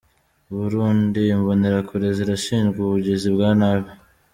Burundi: 0.55 1.21
Imbonerakure 1.35 2.07
zirashinjwa 2.17 2.79
ubugizi 2.83 3.27
bwa 3.35 3.49
nabi. 3.59 3.89